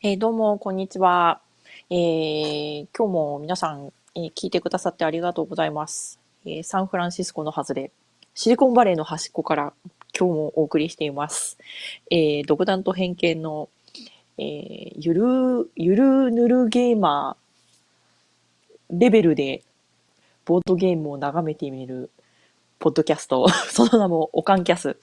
[0.00, 1.40] えーどうも、こんにちは。
[1.90, 6.20] えー今日も皆さん、えー聞いてくださってありがとうございます。
[6.46, 7.90] えーサンフランシスコの外れ、
[8.32, 9.72] シリコンバレーの端っこから
[10.16, 11.58] 今日もお送りしています。
[12.12, 13.68] えー独断と偏見の、
[14.38, 19.64] えーゆる、ゆるぬるゲーマーレベルで
[20.44, 22.08] ボードゲームを眺めてみる
[22.78, 24.96] ポッドキャスト、 その名もオカンキャス。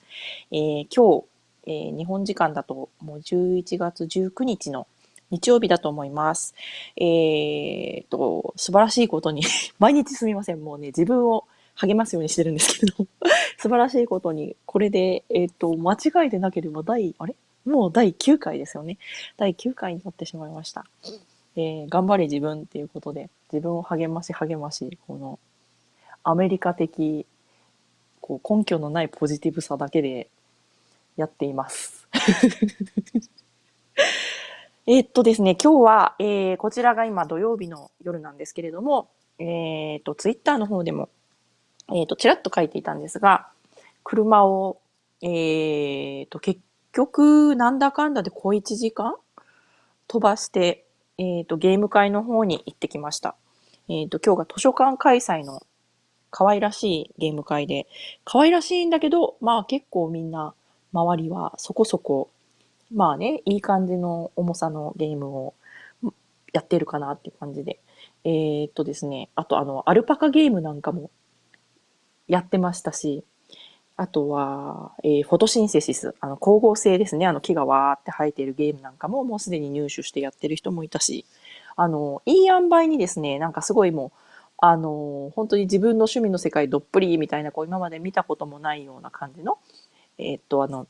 [0.52, 1.24] えー今日、
[1.66, 4.86] えー日本時間だともう11月19日の
[5.30, 6.54] 日曜日だと思います。
[6.96, 9.42] えーっと、素晴らしいことに、
[9.78, 10.62] 毎日すみません。
[10.62, 12.94] もうね、自分を励ますようにしてるんですけど、
[13.58, 17.34] 素晴らしいことに、これで、えーっと、間違いでなければ第、あれ？
[17.64, 18.98] もう第9回ですよね。
[19.36, 20.84] 第9回になってしまいました。
[21.56, 25.40] えー頑張れ自分っていうことで、自分を励まし励まし、この、
[26.22, 27.26] アメリカ的、
[28.20, 30.28] こう、根拠のないポジティブさだけで
[31.16, 32.08] やっています。
[34.86, 41.08] えっとですね、今日は、えーこちらが今土曜日の夜なんですけれども、えーっと、ツイッターの方でも、
[41.90, 43.48] えーっと、ちらっと書いていたんですが、
[44.04, 44.80] 車を、
[45.22, 46.60] えっと、結
[46.92, 49.14] 局、なんだかんだで小1時間
[50.08, 50.84] 飛ばして、
[51.18, 53.36] えっと、ゲーム会の方に行ってきました。
[53.88, 55.62] えっと、今日が図書館開催の
[56.30, 57.86] 可愛らしいゲーム会で、
[58.24, 60.54] 可愛らしいんだけど、まあ結構みんな、
[60.96, 62.30] 周りはそこそこ、
[62.92, 65.54] まあね、いい感じの重さのゲームを
[66.52, 67.80] やってるかなっていう感じで。
[68.24, 71.10] えーっとですね、あとあの、アルパカゲームなんかも
[72.28, 73.24] やってましたし、
[73.96, 81.24] あとは、えーフォトシンセシス、あの、光合成ですね、あの木がわーって生えてるゲームなんかももうすでに入手してやってる人もいたし、
[81.76, 84.18] あの、いい塩梅にですね、なんかすごいもう、
[84.58, 89.58] あの、本当に自分の趣味の世界どっぷりみたいな、こう今まで見たこともないような感じの、
[90.18, 90.86] えーっと、あの、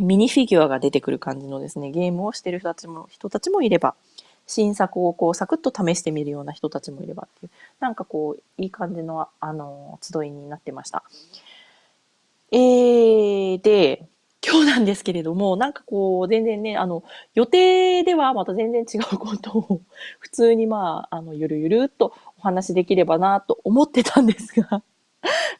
[0.00, 3.94] ミニフィギュアが出てくる感じのですね、ゲームをしてる人たちも、人たちもいれば、
[4.46, 11.02] 新作をこう、サクッと試してみるような人たちもいればっていう、なんかこう、いい感じの、あの、集いになってました。
[12.52, 14.06] えー、で、
[14.46, 17.02] 今日なんですけれども、なんかこう、全然ね、あの、
[17.34, 19.80] 予定ではまた全然違うことを、
[20.20, 24.82] 普通にまあ、あの、ゆるゆるっとお話できればなと思ってたんですが、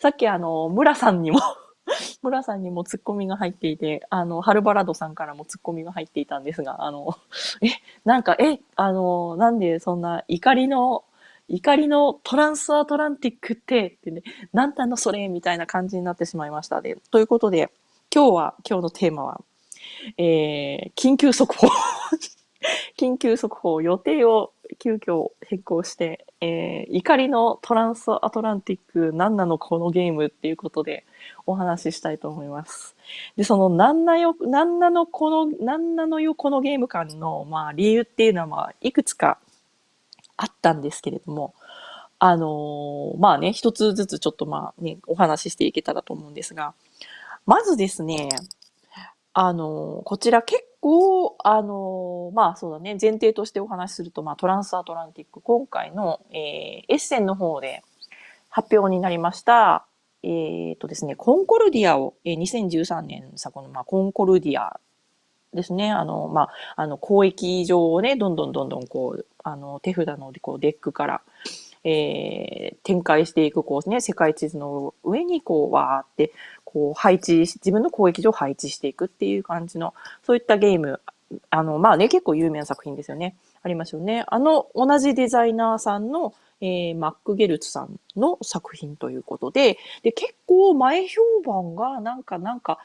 [0.01, 1.41] さっきあの、村さんにも
[2.23, 7.17] 村さんにもツッコミが入っていて、あの、ハルバラドさんからもツッコミが入っていたんですが、あの、
[7.63, 7.69] え、
[8.05, 11.05] なんか、え、あの、なんでそんな怒りの、
[11.49, 16.99] 怒りのトランスアトランティックって、ってね、なんたのそれみたいな感じになってしまいましたで。
[17.11, 17.71] ということで、
[18.13, 19.41] 今日は、今日のテーマは、
[20.19, 21.69] えー、緊急速報。
[22.99, 31.05] 緊急速報、予定を急遽変更して、えー、怒りのトランスアトランティック、なんなのこのゲームっていうことで
[31.47, 32.97] お話ししたいと思います。
[33.37, 39.39] で、その、なんなよ、なんなのこの、なんなのよこのゲーム感の、まあ、理由っていうのは、まあ、いくつか
[40.37, 41.55] あったんですけれども、
[42.19, 46.75] あのーまあね、一つずつちょっとまあね、お話ししていけたらと思うんですが、
[47.45, 48.29] まずですね、
[49.35, 56.37] あのーこちら結構、あのまあそうだね、前提としてお話しすると、まあトランスアトランティック、今回の、えー
[56.89, 57.83] エッセンの方で
[58.49, 59.87] 発表になりました、
[60.23, 64.81] えっとですね、コンコルディアを、えー2013年作の、まあ、コンコルディア
[65.55, 65.91] ですね。
[65.91, 71.23] あの、まあ、あの、交易上をね、どんどんどんどんこう、あの、手札のこうデックから、
[71.85, 76.33] えー展開していく、こうね、世界地図の上にこう、わーって、
[76.77, 81.01] こう、配置し、自分の交易上を配置していくっていう感じの、そういったゲーム、
[81.49, 83.35] あの、まあね、結構有名な作品ですよね。
[83.63, 84.25] ありますよね。
[84.27, 92.79] あの、同じデザイナーさんの、えーマック・ゲルツさんの作品ということで、で、結構前評判が、なんか、なんか、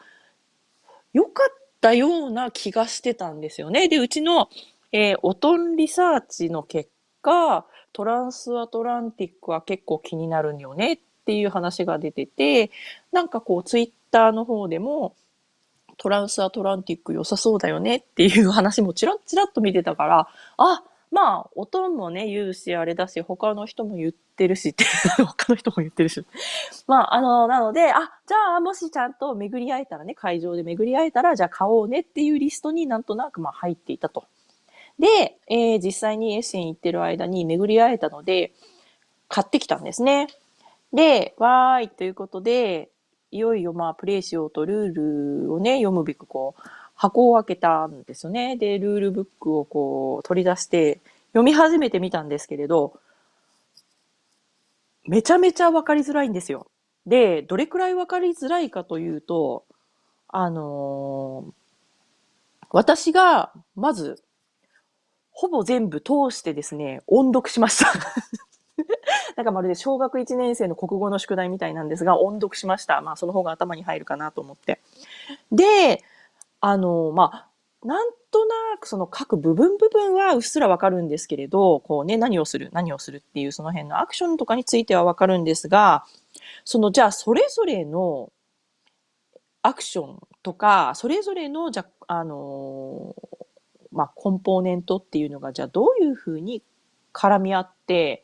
[1.11, 3.89] 良かったような気がしてたんですよね。
[3.89, 4.47] で、うちの、
[4.93, 6.89] えーオトンリサーチの結
[7.21, 12.71] 果、トランスアトランティックは結構気になるんよねっっていう話が出てて、
[13.11, 15.15] なんかこう、ツイッターの方でも、
[15.97, 20.27] トランスアトランティック良さそうだよねっていう話もちらっちらっと見てたから、
[20.57, 24.85] あ、まあ、おとんもね、言うし、あれだし、他の人も言ってるしって、
[25.25, 26.25] 他の人も言ってるし。
[26.87, 34.23] まあ、あの、なので、あ、じゃあ、もしちゃんと巡り会えたらね、会場で巡り会えたら、じゃあ買おうねっていうリストになんとなく、まあ、入っていたと。
[34.99, 38.53] で、えー実際にエッセン行ってる間に巡り会えたので、
[39.27, 40.27] 買ってきたんですね。
[40.93, 42.89] で、わーい、ということで、
[43.31, 46.61] いよいよまあ、プレイしようとルールをね、読むべくこう、
[46.95, 48.57] 箱を開けたんですよね。
[48.57, 52.99] で、ルールブックをこう、取り出して、読み始めてみたんですけれど、
[55.07, 56.67] めちゃめちゃわかりづらいんですよ。
[57.05, 59.65] で、どれくらいわかりづらいかというと、
[60.29, 61.53] あのー
[62.71, 64.23] 私が、まず、
[65.31, 67.91] ほぼ全部通してですね、音読しました。
[69.35, 73.01] なんかまるで小学1年生の国語の宿題みたいなんですが、音読しました。
[73.01, 74.81] まあ、その方が頭に入るかなと思って。
[75.51, 76.03] で、
[76.59, 86.05] あの、まあ、なんとなくその各部分部分はうっすらわかるんですけれど、こうね、何をする、何をするっていうその辺のアクションとかについてはわかるんですが、
[86.63, 88.31] そのじゃあそれぞれの
[89.63, 93.15] アクションとか、それぞれの、じゃあ、の
[93.91, 96.63] まあ、コンポーネントっていうのが、じゃあどういうふうに
[97.13, 98.23] 絡み合って、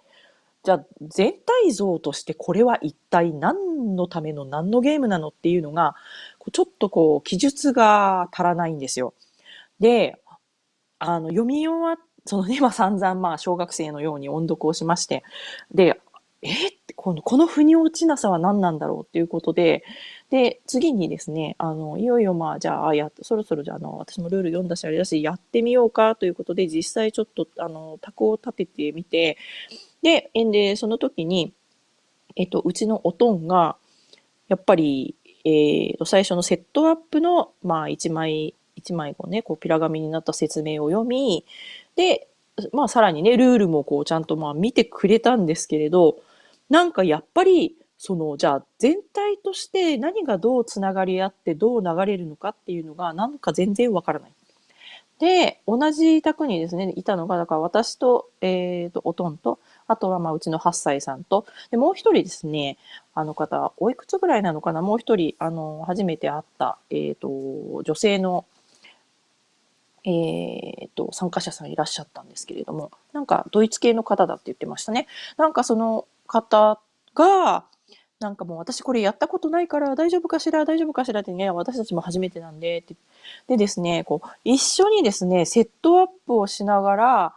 [0.67, 5.95] じゃあ全体像としてこれは一体何のための何のゲームなのっていうのが、
[6.51, 9.13] ちょっとこう、記述が足らないんですよ。
[9.79, 10.17] で、
[10.99, 15.23] あの、読み終わっそのね、 まあ散々まあ小学生のように音読をしまして、
[15.73, 16.01] で、
[16.41, 16.49] え
[16.97, 19.85] この、この腑に落ちなさは何なんだろうっていうことで、
[20.29, 29.37] で、次にですね、あの、いよいよまあ、じゃあ、や、そろそろじゃあ、あの、私もルール読んだし、あれだし、やってみようかということで、実際ちょっと、あの、卓を立ててみて、
[30.01, 31.53] で、んで、その時に、
[32.35, 33.77] えっと、うちのおとんが、
[34.49, 35.15] やっぱり、
[35.45, 41.45] えー、と、最初のセットアップの、まあ、一枚、一枚こうね、こう、ピラ紙になった説明を読み、
[41.95, 42.27] で、
[42.73, 46.17] まあ、さらにね、ルールもこう、ちゃんとまあ、見てくれたんですけれど、
[46.69, 54.31] なんかやっぱり、その、じゃあ全体として何がどうつながり合ってどう流れるのかっていうのがなんか全然わからない。
[55.19, 62.77] で、同じ宅にですね、いたのが、だから私と、えっ、ー、と、おとんと、あとはまあうちの8歳さんと、で、もう一人ですね、
[63.15, 68.45] あの方、おいくつぐらいなのかな、もう一人、あの、初めて会った、えっ、ー、と、女性の、
[70.03, 75.07] えっ、ー、と、参加者さんいらっしゃったんですけれども、なんかドイツ系の方だって言ってましたね。
[75.37, 76.79] なんかその方
[77.15, 77.65] が、
[78.19, 82.95] なんかもう私これやったことないから大丈夫かしら大丈夫かしらってね、私たちも初めてなんで、って。
[83.47, 87.33] でですね、こう、一緒にですね、セットアップをしながら、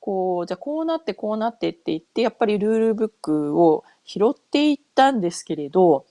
[0.00, 6.06] こう、じゃあこうなってこうなってって言って、やっぱりルールブックを拾っていったんですけれど、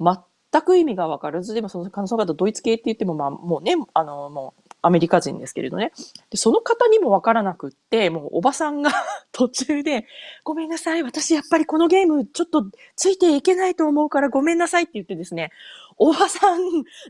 [0.00, 5.92] 全く意味がわからず、でもその、その方ドイツ系って言っても、まあもうね、あの、もうアメリカ人ですけれどね。
[6.30, 8.90] で、その方にもわからなくって、もうおばさんが
[9.32, 10.06] 途中で、
[10.44, 12.64] ごめんなさい、私やっぱりこのゲームちょっと
[12.96, 15.50] ついていけないと思うからごめんなさいって言ってですね、
[15.98, 16.60] おばさん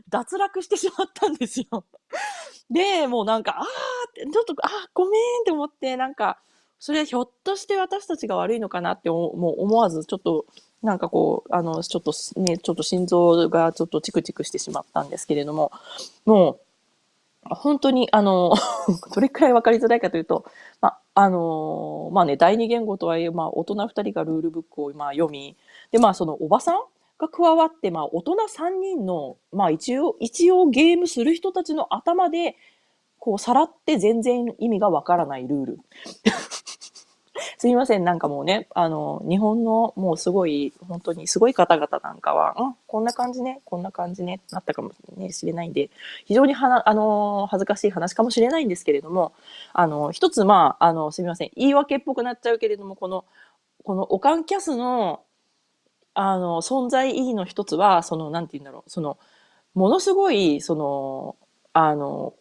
[0.09, 1.85] 脱落してしまったんですよ。
[2.69, 6.39] で、もうなんか、あーちょっと、あーごめんって思って、なんか、
[6.79, 10.45] それはひょっとして私たちが悪いのかなってもう思わず、ちょっと、
[10.81, 15.71] なんかこう、あの、ちょっとね、ちょっと心臓がちょっとチクチクしてしまったんですけれども、
[16.25, 16.59] もう、
[17.49, 18.53] 本当に、あの、
[19.13, 20.45] どれくらい分かりづらいかというと、
[20.79, 25.57] まあ、あの、まあね、第二言語とはいえ、まあ、大人二人がルールブックを、まあ、読み、
[25.91, 26.81] で、まあ、そのおばさん
[27.17, 32.55] が加わって、まあ、大人三人の、まあ、一応、一応ゲームする人たちの頭で、
[33.19, 35.79] こう、さらって全然意味がわからないルール。
[37.57, 44.91] すいません、なんかもうね、あの、日本のもうすごい、本当にすごい方々なんかは、うん、こんな感じね、こんな感じね、なったかも
[45.29, 45.89] しれないんで、
[46.25, 49.31] 非常にはな、あの、恥ずかしい話かもしれないんですけれども、
[49.73, 53.23] あの、一つ、まあ、あの、すみません、言い訳っぽくなっちゃうけれども、この、
[53.85, 55.21] このオカンキャスの、
[56.13, 59.17] あの、存在意義の一つは、その、なんて言うんだろう、その、
[59.75, 61.35] ものすごい、その、
[61.73, 62.33] あの、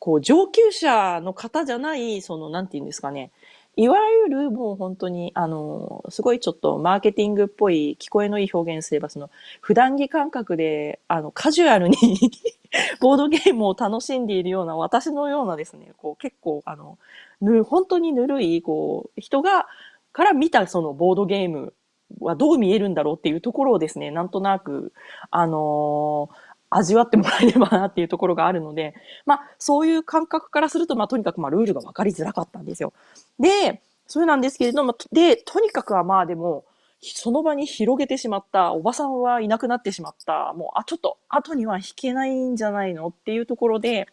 [0.00, 3.32] こう、上級者の方じゃない、その、なんて言うんですかね、
[3.78, 9.30] いわゆるもう本当に、あの、すごいちょっとマーケティングっぽい、聞こえのいい表現すれば、その、
[9.62, 11.96] 普段着感覚で、あの、カジュアルに
[13.00, 16.98] ボードゲームを楽しんでいるような、私のようなですね、こう、結構、あの、
[17.40, 19.68] ぬ、本当にぬるい、こう、人が、
[20.12, 21.74] から見たそのボードゲーム
[22.20, 24.92] はどう見えるんだろうっていうところをですね、なんとなく、
[25.30, 26.36] あのー
[26.70, 28.94] 味わってもらえればなっていうところがあるので、
[29.26, 32.92] まあ、そういう感覚からすると、まあ、とにかく、まあ、ルールが分かりづらかったんですよ。
[33.38, 36.64] で、それなんですけれども、で、とにかくはまあでも、
[37.00, 44.08] その場に広げてしまった、おばさんはいなくなってしまった、もう、あ、ちょっと後には引けないんじゃないのっていうところで、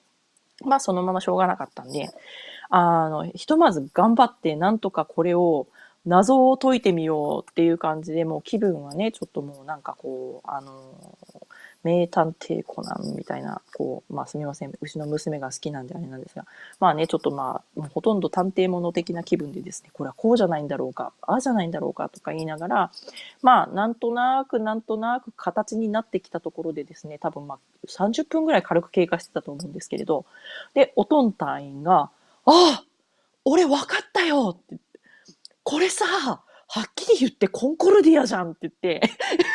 [0.63, 2.09] まあそのまましょうがなかったんで、
[2.69, 5.67] あの、ひとまず頑張ってなんとかこれを
[6.05, 10.73] 謎を解いてみようっていう感じで、もう気分はね、ちょっともうなんかこう、あの、
[11.85, 16.45] 名探偵コナンみたいな、こう、まあすみません、うちの娘が好きなんであれなんですが、
[16.79, 22.91] まあね、ちょっとまあ、ほとんど探偵物的な気分でですね、これはこうじゃないんだろうか、ああじゃないんだろうかとか言いながら、
[23.43, 30.25] まあ、なんとなくなんとなく形になってきたところでですね、多分まあ30分ぐらい軽く経過してたと思うんですけれど、
[30.73, 32.09] で、おとん隊員が、あ
[32.45, 32.83] あ
[33.43, 34.77] 俺分かったよって
[35.65, 36.05] これさ、
[36.67, 39.01] はっきり言ってコンコルディアじゃんって言って。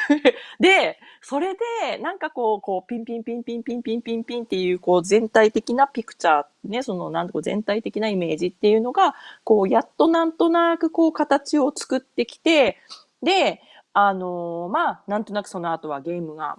[0.60, 9.14] で、それで、なんかこう、こう、ピンピンピンピンピンピンピンピンっていう、こう、全体的なピクチャー、ね、その、なんと全体的なイメージっていうのが、
[9.44, 12.78] こう、やっとなんとなくこう、形を作ってきて、
[13.22, 13.60] で、
[13.92, 16.58] あのー、まあ、なんとなくその後はゲームが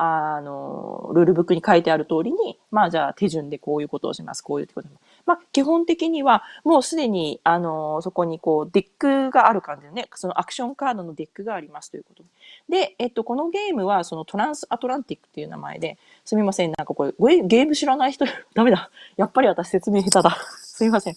[0.00, 4.94] あの、ルールブックに書いてある通りに、まあじゃあ手順でこういうことをします、こういうことま
[5.34, 12.24] あ基本的にはもうすでに、あの、そこにこうデックがある感じでね、そのアクションカードのデックがありますということ
[12.68, 12.94] で。
[12.98, 18.90] えっと、このゲームはそのトランスアトランティックっていう名前で、すみません、なんかこれ、ゲーム知らない人、 ダメだ。
[19.16, 20.36] やっぱり私説明下手だ。
[20.62, 21.16] すみません。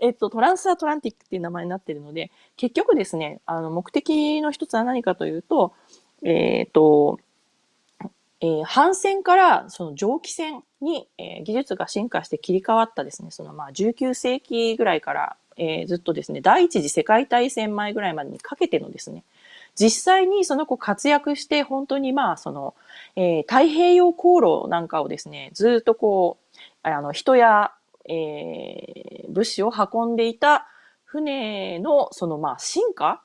[0.00, 5.74] えっと、トランスアトランティックっていう名前になってるので、結局ですね、あの、目的の一つは何かというと、
[6.22, 7.18] えっ、と、
[8.42, 19.22] えー、反戦からその蒸気船に、えー、技術が進化して切り替わったですね、そのまあ19世紀ぐらいから、えー、ずっとですね、第一次世界大戦前ぐらいまでにかけてのですね、
[19.76, 22.74] 実際にその子活躍して本当にまあその、
[23.14, 27.72] えー、太平洋航路なんかをですね、ずっとこう、あの人や、
[28.08, 30.66] えー、物資を運んでいた
[31.04, 33.22] 船のそのまあ進化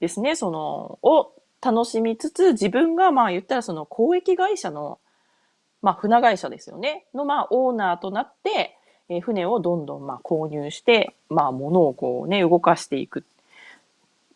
[0.00, 4.98] ですね、その、を楽しみつつ、自分がまあ言ったらその公益会社の、
[5.82, 8.76] まあ船会社ですよね、のまあオーナーとなって、
[9.08, 13.24] えー、船をどんどんまあ購入して、まあ物をこうね、動かしていく。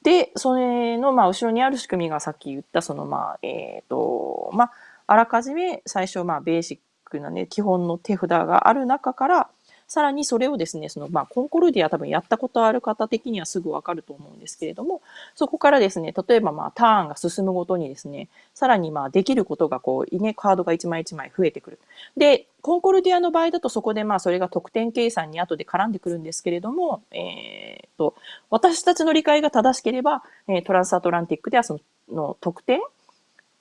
[0.03, 4.73] で、それのまあ後ろにある仕組みがさっき言ったそのまあ、えっ、ー、と、まあ、
[5.07, 9.51] あらかじめ最初まあベーシックなね、基本の手札がある中から、
[9.93, 15.03] さらにそれをですね、その、まあ、コンコルディア多分やったことある方的にはすぐわかると思うんですけれども、
[15.35, 21.79] そこからですね、例えばまあ、ターンが進むごとにですね、さらにまあ、できることがこう、ね、カードが一枚一枚増えてくる。
[22.17, 28.15] で、コンコルディアの場合だとそこでまあ、それが得点計算に後で絡んでくるんですけれども、えー、と、
[28.49, 31.79] 私たちの理解が正しければ、え、トランスアトランティックではそ
[32.11, 32.81] の得点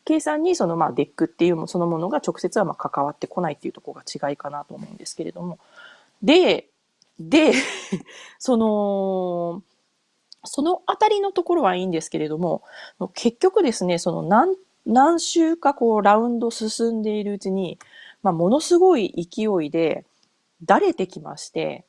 [0.05, 5.59] 計算にそのまあデックっていうそのものが直接はま関わってこないっていうところが違いかなと思うんですけれども、
[6.23, 6.69] で、
[7.19, 7.53] で、
[8.39, 9.63] その、
[10.43, 12.63] そのあたりのところはいいんですけれども、
[13.13, 17.77] 結局ですね、その何、何週かこうラウンド進んでいるうちに、
[18.23, 20.05] まあ、ものすごい勢いで、
[20.63, 21.85] だれてきまして、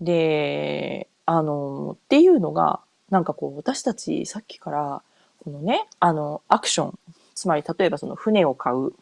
[0.00, 5.02] で、あの、っていうのが、なんかこう、私たちさっきから、
[5.44, 6.98] このね、あの、アクション、
[7.34, 8.92] つまり例えばその船を買う、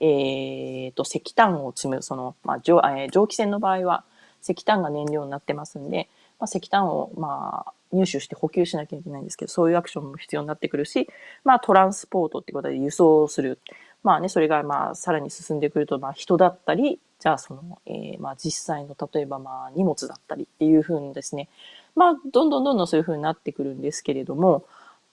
[0.00, 4.04] えっ、ー、と、石炭を積む、その、まあ、蒸えー、蒸気船の場合は
[4.42, 11.08] 石炭が燃料になってますんで、まあ、石炭を、まあ、入手して補給しなきゃいけないんですけど、そういうアクションも必要になってくるし、
[11.44, 13.58] まあ、トランスポートってことで輸送する。
[14.02, 21.48] まあね、それが、まあ、さらに進んでくると、まあ、人だったり、じゃあ、その、えー、まあ、実際の、例えば、まあ、荷物だったりっていうふうにですね、
[21.94, 24.64] まあ、どんどんどんどんそういうふうになってくるんですけれども、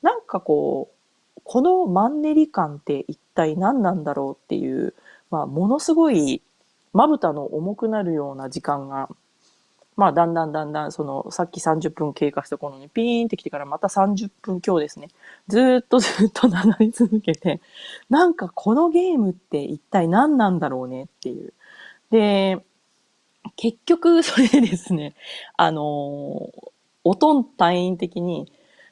[0.02, 4.94] なんかこう、このマンネリ感って一体何なんだろうっていう、
[5.32, 6.42] まあ、ものすごい
[6.94, 9.10] まぶたの重くなるような時間が、
[9.96, 15.10] まあ、だんだんだんだん、その、さっき30分経過した頃にピーンってきてからまた30分今日ですね。
[15.48, 17.62] ずっとずっと流れ続けて、
[18.10, 21.54] なんかこのゲームって一体何なんだろうねっていう。
[22.12, 22.64] で、
[23.56, 25.16] 結局それでですね、
[25.58, 26.50] あの
[27.04, 28.52] おとん隊員的に、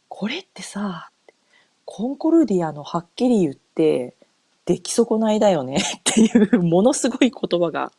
[0.09, 1.09] これってさ、
[1.85, 4.15] コンコルディアのはっきり言って、
[4.65, 7.91] 出来損ないだよね っていうものすごい言葉が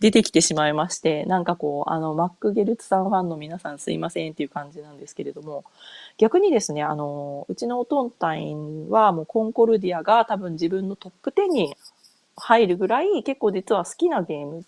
[0.00, 5.64] 出てきてしまいまして、なんかこう、あの、マック・ゲルツさんファンの皆さんすいませんっていう感じなんですけれども、
[6.18, 11.76] 逆にですね、あの、うちのおとんタインはもうコンコルディアが多分自分のトップ10に
[12.36, 14.64] 入るぐらい結構実は好きなゲーム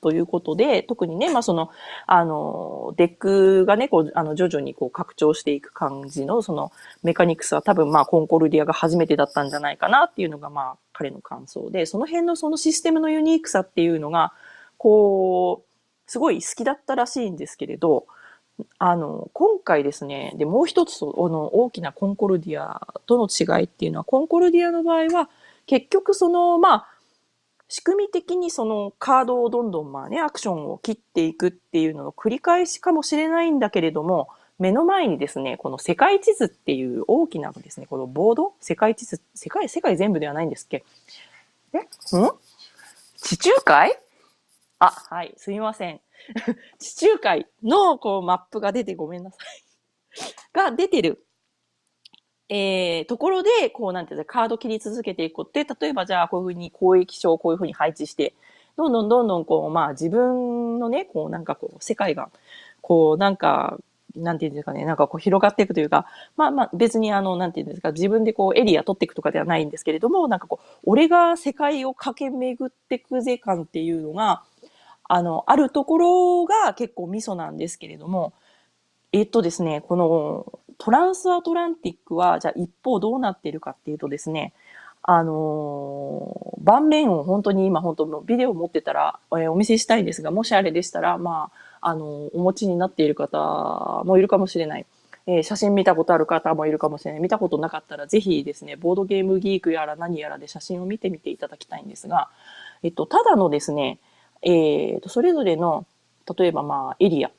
[0.00, 1.70] ということで、特にね、まあその、
[2.06, 14.32] あの、デックがね、こう、あの、徐々にこう拡張していく感じの、その、メカニクスは多分まあコンコルディアが初めてだったんじゃないかなっていうのがまあ彼の感想で、その辺のそのシステムのユニークさっていうのが、
[14.78, 18.06] こう、すごい好きだったらしいんですけれど、
[18.78, 25.30] あの、今回ですね、で、もう一つ、あの、大きなコンコルディアとの違いっていうのは、コンコルディアの場合は、
[25.66, 26.88] 結局その、まあ、
[27.70, 38.54] 仕組み的にそのカードをどんどんまあね、アクションを切っていくっていうのの繰り返しかもしれないんだけれども、目の前にですね、この世界地図っていう大きなですね、このボード？
[38.60, 40.84] 世界地図、世界、世界全部ではないんですっけ？
[41.72, 41.78] え？
[41.78, 41.86] ん？
[43.16, 43.96] 地中海？
[44.80, 46.00] あ、はい、すみません。
[46.80, 49.64] 地中海のこうマップが出てごめんなさい。
[50.52, 51.24] が出てる。
[52.50, 58.34] えー、ところで、こう、なんていうか、カード切り続けていくって、例えばじゃあ、こういうふうに交易所をこういうふうに配置して、
[58.76, 62.28] どんどんどんどん、こう、まあ、自分のね、こう、なんかこう、世界が、
[62.82, 63.78] こう、なんか、
[64.16, 74.42] なんていうんですかね、なんかこう広がっていくというか、まあまあ別にあの、なんていうんですか、自分でこうエリア取っていくとかではないんですけれども、なんかこう、俺が世界を駆け巡ってくぜ感っていうのが、
[75.04, 78.32] あの、あるところが結構ミソなんですけれども、
[79.12, 84.54] えっとですね、このトランスアトランティックは、じゃあ一方どうなってるかっていうとですね、
[85.02, 94.86] あのー、盤面を本当に今本当のビデオ持ってたら、えー、お見せしたいんですが、もしあれでしたら、まあ、あのー、お持ちになっている方もいるかもしれない。
[95.26, 97.20] え、写真見たことある方もいるかもしれない。
[97.20, 102.30] 見たことなかったら、ぜひですね、ボードゲームギークやら何やらで写真を見てみていただきたいんですが、
[102.82, 103.98] えっと、ただのですね、
[104.42, 105.86] えっと、それぞれの、
[106.38, 107.30] 例えばまあ、エリア、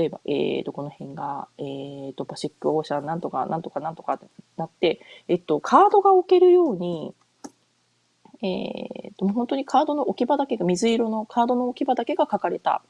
[0.00, 4.26] 例えば、えっ、と、この辺が、えっ、と、パシックオーシャンなんとか、なんとか、なんとかって
[4.56, 7.14] なって、えっと、カードが置けるように、
[8.42, 12.82] えっと、本当にカードの置き場だけが、水色のカードの置き場だけが書かれた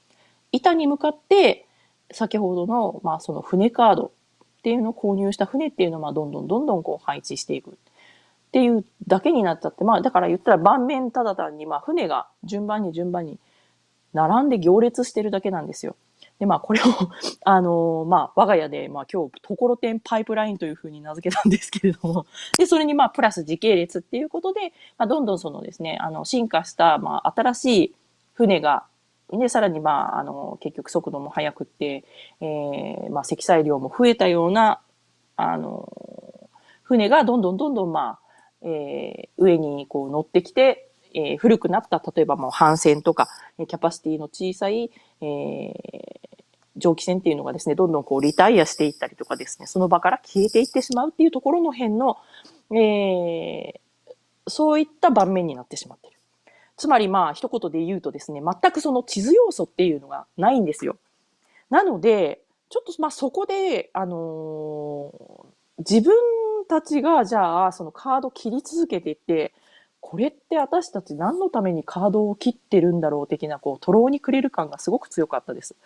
[0.53, 1.67] 板に向かって、
[2.13, 4.13] 先ほどの、まあ、その船カード
[4.59, 7.71] っていうのを購入した船っていうのを、まあ、どんどんどんどんこう配置していく。
[7.71, 7.75] っ
[8.53, 13.39] ていうだけになっちゃって、まあ、だから言ったら盤面ただ単に、まあ、船が順番に順番に
[14.13, 15.97] 並んで行列してるだけなんですよ。
[16.41, 16.85] で、まあ、これを
[17.45, 22.27] あの、まあ、我が家で、まあ、今日、ところてんパイプラインというふうに名付けたんですけれども、
[22.59, 27.95] で、それに、まあ、プラス時系列っていうことで、まあ、どんどんそのですね、あの、進化した、まあ、新しい
[28.33, 28.87] 船が、
[29.31, 32.05] で、さらに、まあ、あの、結局速度も速くって、
[32.41, 34.81] えー、まあ、積載量も増えたような、
[35.37, 35.93] あの、
[36.83, 38.19] 船がどんどんどんどん、まあ、
[38.63, 46.30] えー、上にこう乗ってきて、えー、古くなった、例えばもう帆船とか、キャパシティの小さい、えー、
[46.77, 52.17] 蒸気船っていうのがですね、どんどんこうリタイアしていったりとかですね、その場から消えていってしまうっていうところの辺の、
[52.73, 54.13] えー、
[54.47, 56.17] そういった盤面になってしまっている。
[56.77, 60.97] つまりまあ一言で言うとですね、全くその地図要素っていうのがないんですよ。
[61.69, 66.15] なので、ちょっとまあそこで、あのー、自分
[66.69, 69.53] たちがじゃあそのカード切り続けていって、
[70.01, 75.77] これって私たち何のためにカードを切ってるんだろう的な、こう、とろうにくれる感がすごく強かったです。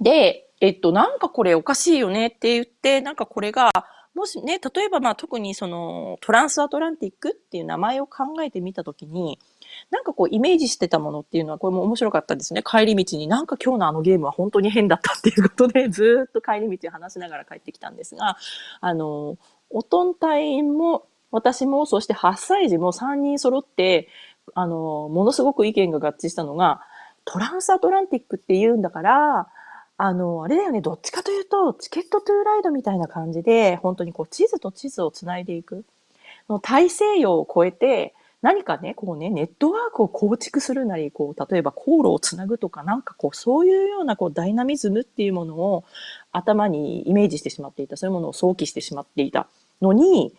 [0.00, 3.70] で、えっと、なんかこれおかしいよねって言って、なんかこれが、
[4.14, 9.38] もしね、例えばまあ特にそのトランスアトランティックっていう名前を考えてみたときに、
[9.90, 12.62] なんかこうイメージしてたものっていうのはこれも面白かったですね。
[12.64, 18.38] 帰り道になんか今日のあのゲームは本当に変だったっていうことで ずっと帰り道話しながら帰ってきたんですが、
[18.80, 19.36] あの、
[19.68, 24.08] おとん隊員も私もそして8歳児も3人揃って、
[24.54, 26.80] あの、ものすごく意見が合致したのが、
[27.26, 29.48] トランスアトランティックって言うんだから、
[29.98, 35.84] あの、あれだよね、どっちかというと、チケットトゥーライドみたいな感じで、本当にこう、地図と地図をつないでいく。
[36.48, 45.84] の大西洋を超えて、何かね、こうね、ネットワークを構築するなり、こう、例えば航路をつなぐとか、なんかこう、そういうようなこう、ダイナミズムっていうものを
[46.30, 49.48] 頭にイメージしてしまっていた、そういうものを想起してしまっていた
[49.80, 50.34] のに、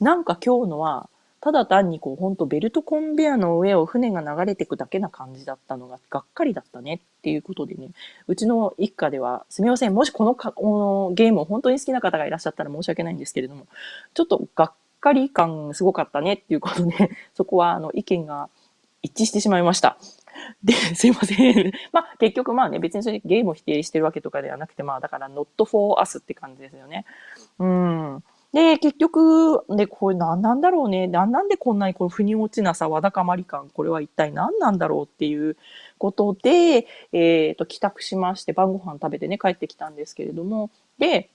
[0.00, 1.08] なんか今日のは、
[1.42, 7.90] ただ単にこう、ほんとベルトコンベアの上を船が流れてくだけな感じだったのが、がっかりだったねっていうことでね、
[8.28, 13.66] うちの一家では、すみません、もしこのかこのゲームを本当に好きな方がいらっしゃったら申し訳ないんですけれども、
[14.14, 18.48] ちょっとがっかり感すごかったねっていうことで、 そこはあの意見が
[19.02, 19.98] 一致してしまいました。
[20.62, 21.72] で、すいません。
[21.90, 27.04] まあ、結局まあね、別にそれゲームを否定してるわけとかではなくて、まあ、だから not for us って感じですよね。
[27.58, 28.22] うん。
[28.52, 31.06] で、結局、で、これ何なんだろうね。
[31.06, 35.56] 何なんでこんなにこの腑に落ちなさ、わだかまり感、これは一体何なんだろうっていう
[35.96, 41.30] ことで、えっ、ー、と、帰宅しまして、晩ご飯食べてね、帰ってきたんですけれども、で、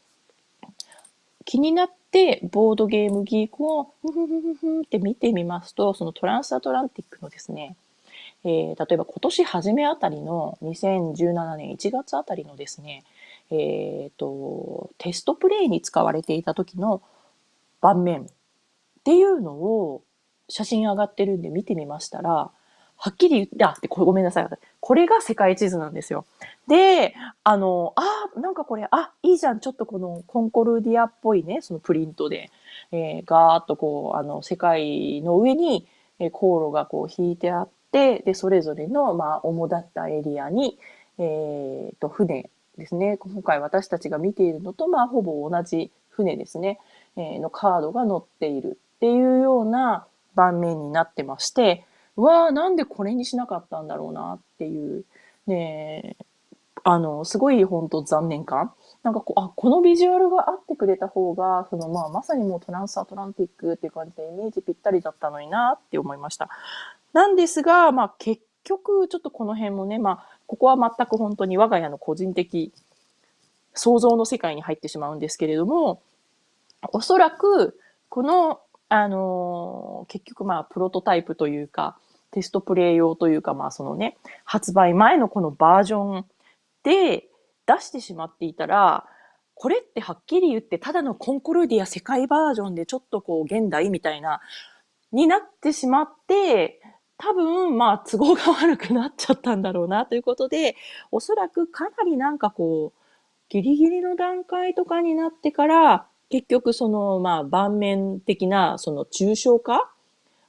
[1.43, 7.75] 気になって、ボードゲームギークを、ふふふふふって見てみますと、そのトランスアトランティックのですね、
[8.43, 13.03] えー、例えば今年初めあたりの2017年1月あたりのですね、
[13.49, 17.01] えっ、ー、と、テストプレイに使われていた時の
[17.81, 18.25] 盤面っ
[19.03, 20.03] ていうのを
[20.49, 22.51] 写真上がってるんで見てみましたら、
[22.99, 24.47] はっきり言って、あ、ってごめんなさい。
[24.79, 26.25] これが世界地図なんですよ。
[26.67, 29.59] で、あの、あ、なんかこれ、あ、いいじゃん。
[29.59, 32.49] ちょっとこのコンコルディアっぽいね、そのプリントで、
[32.91, 35.87] えー、ガーッとこう、あの、世界の上に、
[36.19, 40.79] えー、航路がこう引いてあって、で、それぞれの、まあ、主だったエリアに、
[41.19, 43.17] えっ、ー、と、船ですね。
[43.17, 46.79] 今回私たちが見ているのと、まあ、ほぼ同じ船ですね。
[47.15, 51.85] えー、のカードが載っているっていうような盤面になってまして、
[52.15, 55.03] うわーなんでこれにしなかったんだろうなっていう、
[55.47, 56.15] ね
[56.83, 58.71] あの、すごい本当残念感。
[59.03, 66.49] なんかこう、あ、このビジュアルがあってくれた方が、そのまあまさにもうトランスアトランティックっていう感じでイメージぴったりだったのになって思いました。
[67.13, 72.73] なんですが、まあ結局ちょっとこの辺もね、まあここは全く本当に我が家の個人的
[73.73, 76.01] 想像の世界に入ってしまうんですけれども、
[76.91, 77.79] おそらく、
[78.09, 81.97] この、あのー、結局まあ、プロトタイプというか、
[82.31, 86.25] テストプレイ用というか、まあそのね、発売前のこのバージョン
[86.83, 87.27] で
[87.65, 89.05] 出してしまっていたら、
[89.53, 94.39] これってはっきり言ってただのコンコルディア世界バージョンでちょっとこう現代みたいな、
[95.11, 96.81] になってしまって、
[97.17, 100.75] 多分、まあ、都合が悪くなっちゃったんだろうなということで、
[101.11, 102.99] おそらくかなりなんかこう、
[103.49, 109.89] ギリギリの段階とかになってから、結局その、まあ、盤面的な、その抽象化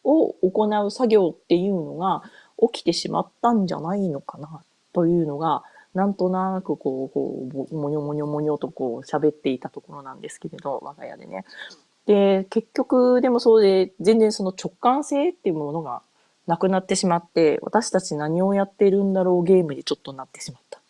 [0.04, 2.22] を行う作業っていうのが
[2.72, 5.62] 起きてしまったんじゃないのかなというのが、
[5.94, 11.44] なんとなくこう、こうもにょもにょもにょとこう喋っていたところなんですけれど、我が家でね。
[12.06, 16.02] で、結局でもそうで、全然その直感性っていうものが
[16.48, 20.80] なくなってしまって、私たち何をやってるんだろうゲームにちょっとなってしまった。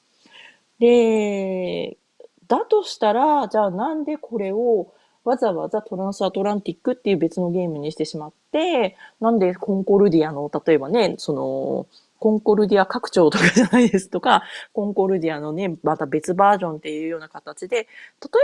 [0.78, 1.98] で、
[2.46, 4.92] だとしたら、じゃあなんでこれを
[5.24, 11.86] わざわざトランスアトランティックっていう別のゲームにしてしまって、なんでコンコルディアの、例えばね、その、
[12.20, 17.88] コンコルディア拡張とかじゃないですとか、コンコルディアのね、また別バージョンっていうような形で、例え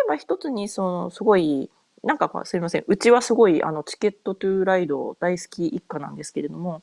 [0.09, 1.71] ば一つにその、すごい、
[2.03, 2.85] なんかすいません。
[2.87, 6.83] うちはすごい、あの、チケットトゥーライド大好き一家なんですけれども、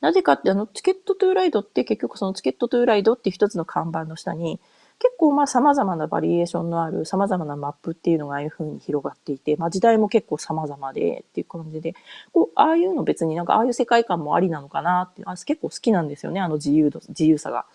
[0.00, 4.60] なぜかって、あの、チケットトゥーライドって結局そのチケットトゥーライドって一つの看板の下に、
[4.98, 11.94] 結構まあ様々なバリエーションのある様々なマップっていうのがああいう風に広がっていて、まあ時代も結構様々でっていう感じで、
[12.32, 17.66] こう、ああいうの別になんかああいう世界観もありなのかなってあ結構好きなんですよね、あの自由度、自由さが。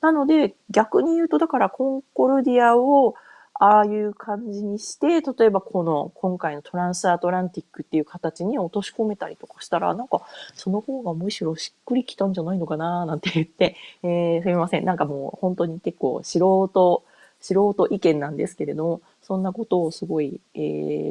[0.00, 3.14] なので逆に言うとだからコンコルディアを
[3.58, 10.22] ああいう感じにして、例えばこの今回のトランスアトランティックっていう形に落とし込めたりとかしたら、なんか
[10.54, 14.84] その方がむしろしっくりきたんじゃないのかななんて言って、 えー、すみません。
[14.84, 17.02] なんかもう本当に結構素人、
[17.40, 20.58] 素人意見なんですけれども、そんなことをすごい、え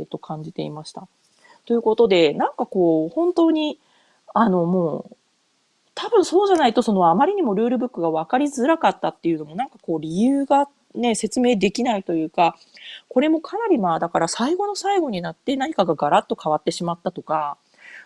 [0.03, 1.07] ー、と感じていました。
[1.65, 3.79] ということで、なんかこう、本当に、
[4.35, 5.15] あのもう、
[5.95, 12.55] 多分そうじゃないと、そのあまりにもルールブックが分かりづらかったっていうのも、なんかこう理由があっね、説明できないというか、
[13.09, 17.57] これもかなりまあ、だから最後の最後になって何かがガラッと変わってしまったとか、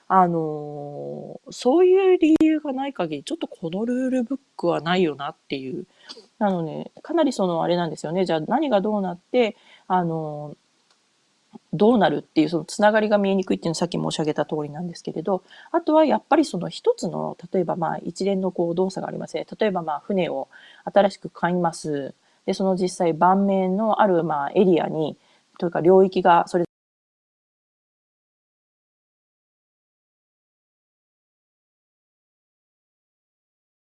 [0.07, 5.85] あのー、そういう理由がない限り、ちょっとこのルールブックはないよなっていう。
[6.39, 8.25] なので、かなりそのあれなんですよね。
[8.25, 9.55] じゃあ何がどうなって、
[9.87, 10.57] あのー
[11.73, 19.45] どうなるっていうそのつながりが見えにくいっていうのはさっき申し上げた通りなんですけれど、あとはやっぱりその一つの、例えばまあ一連のこう動作がありますね。
[19.59, 20.47] 例えばまあ船を
[20.85, 22.13] 新しく買います。
[22.49, 25.15] で、その実際盤面のある、まあ、エリアに、
[25.59, 26.65] というか領域がそれ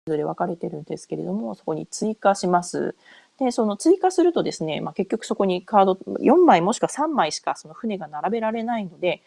[0.08, 2.96] ぞれ分かれてるんですけれども、そこに追加します。
[3.38, 9.22] で、その追加するとですね、まあ、結局そこにカード4枚もしくは3枚しかその船が並べられないので、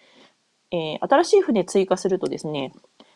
[0.72, 2.74] えー、新しい船追加するとですね、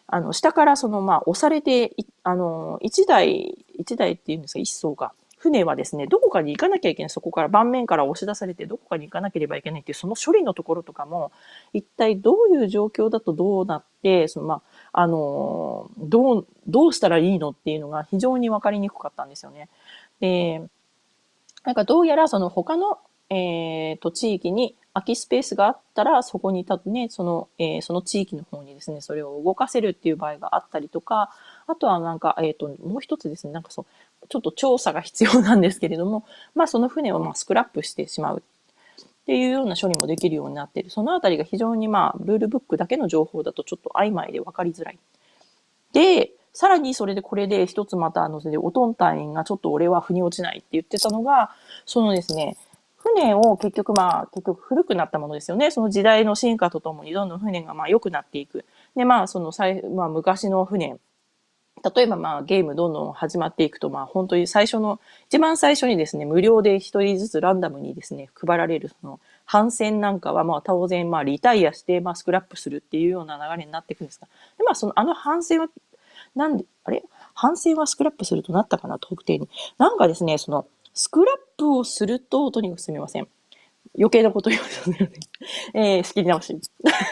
[0.07, 5.11] あの、下からその、まあ、押されて、あの、1台、1台っていうんですか、1層が、
[5.47, 7.09] 船はですね、どこかに行かなきゃいけない。
[7.09, 11.31] そこから盤面から押し出されてどこかに行かなければいけないっていう、その処理のところとかも、
[11.73, 19.69] 一体どういう状況だとどうなって、そのまあ、あの、どう、どうしたらいいのっていうのが非常にわかりにくかったんですよね。
[20.19, 20.61] で、
[21.63, 31.29] なんかどうやらその他の、えっ、ー、と、地域に空きスペースがあったら、そこに立ってね、その、えー、その地域の方にですね、それを動かせるっていう場合があったりとか、
[31.67, 33.85] あとはなんか、えっ、ー、と、もう一つですね、なんかそう、
[34.29, 40.89] ちょっと調査が必要なんですけれども、 まあその船をまあスクラップしてしまうっていうような処理もできるようになっている。
[40.89, 44.99] そのあたりが非常にまあルールブックだけの情報だとちょっと曖昧で分かりづらい。
[45.93, 51.51] で、さらにそれでこれで一つまたあの、おとん隊員がちょっと俺は腑に落ちないって言ってたのが、
[51.85, 52.57] そのですね、
[52.97, 55.71] 船を結局まあ、結局古くなったものですよね。
[55.71, 58.65] その時代の進化とともにどんどん船がまあ良くなっていく。
[58.95, 60.97] で、まあ、その最、まあ昔の船
[61.95, 75.67] 例えばまあゲームどんどん始まっていくとまあ本当に最初の、一番最初にですね、無料で一人ずつランダムにですね、配られるその反戦なんかはまあ当然まあリタイアしてまあスクラップするっていうような流れになっていくんですが、でまあそのあの反戦は、
[76.35, 77.03] なんで、あれ？
[77.33, 79.49] 反戦はスクラップするとなったかな、特定に。
[79.77, 83.27] なんかですね、そのスクラップをすると、とにかくすみません。
[83.97, 85.19] 余計なこと言われたので、
[85.73, 86.59] えー、仕切り直し。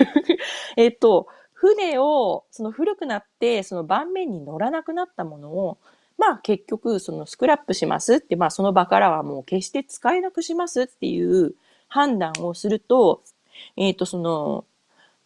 [0.78, 1.28] えっと、
[1.66, 5.80] 船を、その古くなって、その盤面に乗らなくなったものを、
[6.18, 11.56] まあ結局、そのスクラップしますって、まあその場からはもう決して使えなくしますっていう
[11.88, 13.24] 判断をすると、
[13.78, 14.66] えっ、ー、と、その、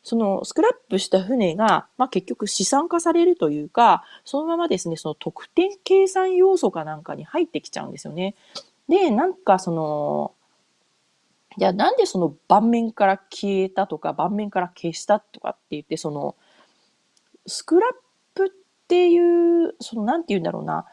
[0.02, 8.36] そのスクラップした船が、まあ結局資産化されるというか、そのままですね、その得点計算要素かなんかに入ってきちゃうんですよね。
[8.88, 10.34] で、なんかその、
[11.60, 16.36] じゃあなんでその盤面から消えたとか、盤面から消したとかって言って、その、
[17.46, 17.96] スクラッ
[18.34, 18.50] プっ
[18.88, 20.86] ていう、その、何て言うんだろうな、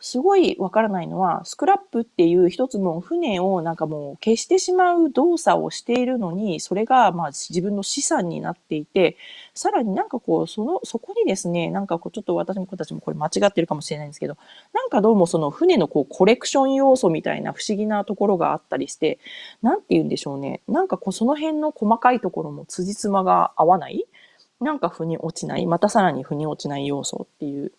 [0.00, 9.16] すごいわからないのは、スクラップっていう一つも船をなんかもう消してしまう動作をしているのに、それがまあ自分の資産になっていて、
[9.54, 14.36] さらになんかこう、その、そこにですね、なんかこう、ちょっと私も子たちもこれ間違ってるかもしれないんですけど、
[14.72, 19.18] なんかどうもその船のこう、コレクション要素みたいな不思議なところがあったりして、
[19.62, 20.60] なんて言うんでしょうね。
[20.68, 24.06] なんかこう、その辺の細かいところも辻褄が合わない
[24.60, 27.72] なんか腑に落ちない、またさらに腑に落ちない要素っていう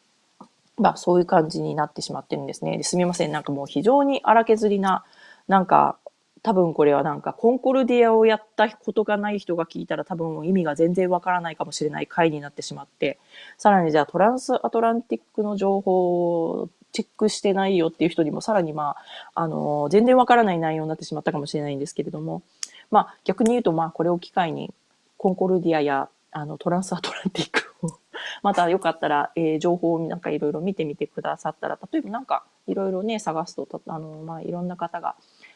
[0.79, 2.77] まあそういう感じになってしまってるんですね。
[2.77, 3.31] ですみません。
[3.31, 5.03] なんかもう非常に荒削りな、
[5.47, 5.97] なんか
[6.41, 13.19] 多分これはなんかコンコルディアをやったことがない人が聞いたら多分意味が全然わからないかもしれない回になってしまって、
[13.57, 18.95] さらにじゃあトランスアトランティックの情報をチェックしてないよっていう人にもさらにま
[19.35, 22.41] あ、あの、全然わからない内容になってしまったかもしれないんですけれども、
[22.89, 24.73] まあ逆に言うとまあこれを機会に
[25.17, 27.98] コンコルディアやあのトランスアトランティックを
[28.43, 35.15] またよかったら、えー、情報をなんかいろいろ見てみてくださったら、例えばなんかいろいろね、探すと、あの、まあ、いろんな方が、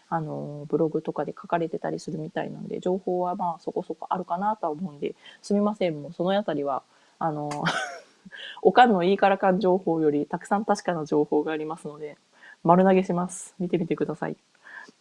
[0.10, 6.84] あの、ブログとかで書かれてたりするみたいなんで、情報はまあそこそこあるかなとは思うんで、すみません、もうそのあたりは、
[7.19, 7.49] あの、
[8.62, 12.17] おかんのいいからかん情報よりたくさん確かな情報がありますので、
[12.63, 13.56] 丸投げします。
[13.60, 14.38] 見てみてください。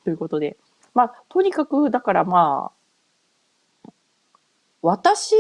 [0.04, 0.56] ということで。
[0.94, 3.90] まあ、とにかく、だからまあ、
[4.82, 5.36] 私、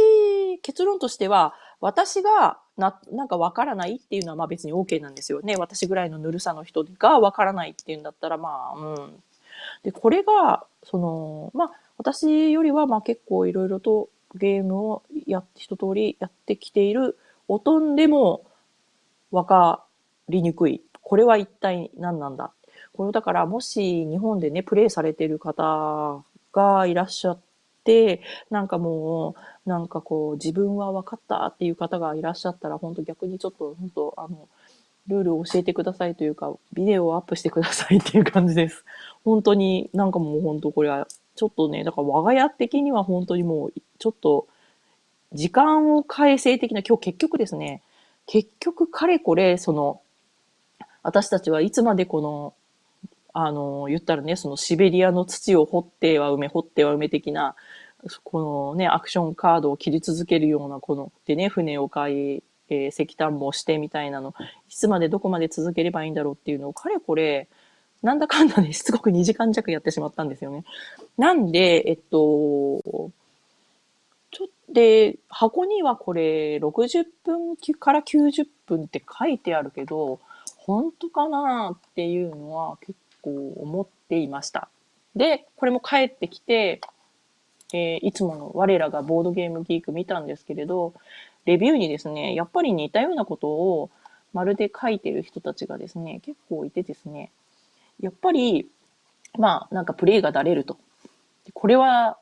[0.62, 5.56] 結論としては、私がな、なんかわからないっていうのはまあ別に OK なんですよね。
[5.56, 9.22] 私ぐらいのぬるさの人がわからないっていうんだったらまあ、うん。
[9.82, 17.18] で、これが、その、まあ私よりはまあ結構いろいろとゲームをや、一通りやってきている
[17.48, 18.44] おとんでも
[19.32, 19.84] わか
[20.28, 20.80] りにくい。
[21.02, 22.52] これは一体何なんだ
[22.94, 27.42] これだからもし日本でね、プレイされている方がいらっしゃって、
[28.50, 29.34] なんかも
[29.66, 34.48] う、なんかこう、自分は分かったっていう方がいらっしゃったら、本当逆にちょっと、本当あの、
[35.08, 38.84] ルールを教えてくださいというか、ビデオをアップしてくださいっていう感じです。
[39.24, 44.46] 本当になんかもう本当これは、ちょっとね、だから我が家的には本当にもう、ちょっと、
[45.32, 47.82] 時間を改正的な、今日結局ですね、
[48.26, 50.00] 結局かれこれ、その、
[51.02, 52.54] 私たちはいつまでこの、
[53.32, 57.54] あの、言ったらね、そのシベリアの土を掘っては埋め、掘っては埋め的な、
[58.24, 64.34] このね、アクションカードを切り続けるような、この、でね、船を買い、えー、石炭もしてみたいなの、
[64.68, 67.48] いつまでどこまで続ければいいんだろうっていうのを、かれこれ、
[68.02, 70.64] なんだかんだね、 しつこく2時間弱やってしまったんですよね。
[71.16, 73.12] なんで、えっと、ちょ
[74.44, 80.18] っと、で、箱にはこれ、60分から90分って書いてあるけど、
[80.56, 84.68] 本当かなっていうのは結構思っていました。
[85.16, 86.80] で、これも帰ってきて、
[87.72, 90.94] えー、いつもの我らがボードゲームギーク見たんですけれど、
[91.44, 93.90] レビューにですね、やっぱり似たようなことを
[94.32, 97.30] まるで書いてる人たちがですね、結構いてですね、
[98.00, 98.68] やっぱり、
[99.38, 100.78] まあ、なんかプレイがだれると。
[101.54, 102.18] これは、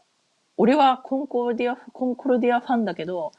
[0.57, 3.33] 俺はコンコルディア、コンコルディアファンだけど、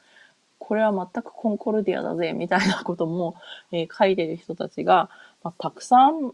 [0.58, 3.36] これは全くコンコルディアだぜ、みたいなことも、
[3.72, 5.10] えー、書いてる人たちが、
[5.42, 6.32] まあ、たくさん、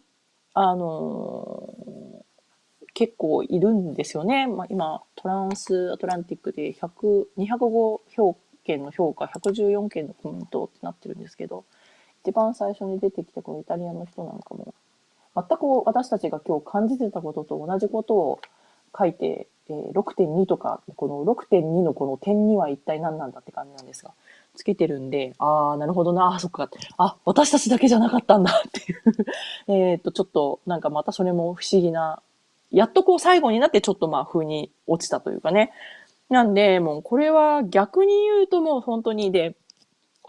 [0.60, 1.72] あの
[2.92, 4.48] 結構いるんですよね。
[4.48, 11.64] まあ、今、トランスアトランティックで100、205評件の評価、114件のコメントってなってるんですけど、
[12.24, 14.74] 一番最初に出てきたこのイタリアの人なんかも、
[15.36, 18.40] 全く私たちが今日感じてたことと同じことを
[18.98, 24.12] 書いて、えー、6.2とか、この6.2のこの点2は一体何なんだって感じなんですが、
[24.58, 26.68] つけてるんで、ああ、なるほどな、あそっか、
[26.98, 29.02] あ、私たちだけじゃなかったんだっていう。
[29.72, 32.20] えっと、ちょっとなんかまたそれも不思議な
[32.70, 35.72] やっとこう最後になってちょっとまあ風に落ちたというかね。
[36.28, 39.56] なんで、もうこれは逆に言うともう本当にで、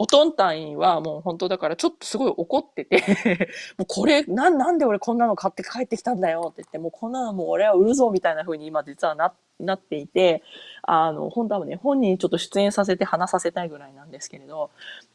[0.02, 3.04] おとんたんはもう本当だからちょっとすごい怒ってて
[3.76, 10.42] もうこれな、なんで俺こんなの買って帰ってきたんだよって言って、もうこんなのもう俺は売るぞみたいな風に今実はな、なっていて、
[10.84, 14.70] あの、本当はね、本人ちょっと出演させて話させたいぐらいなんですけれど、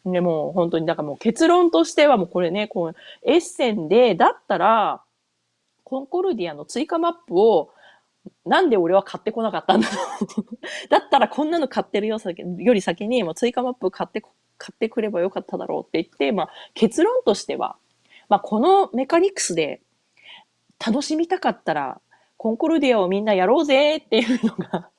[0.06, 5.02] でも本当に、だからもう結論としてはもうこれね、こう、エッセンで、だったら、
[5.84, 7.72] コンコルディアの追加マップを、
[8.46, 9.96] なんで俺は買ってこなかったんだろ
[10.44, 10.46] う。
[10.90, 12.20] だったらこんなの買ってるよ
[12.60, 14.22] より先に、もう追加マップ買って、
[14.58, 17.76] 買ってくればよかっただろうって言って、まあ結論としては、
[18.30, 19.82] まあこのメカニクスで
[20.86, 22.02] 楽しみたかったら、
[22.38, 24.90] コンコルディアをみんなやろうぜっていうのが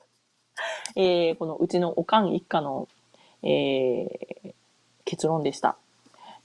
[0.95, 2.87] えー、このうちのおかん一家の、
[3.43, 4.53] えー、
[5.05, 5.77] 結論でした。